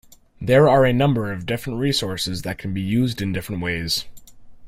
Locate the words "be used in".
2.73-3.33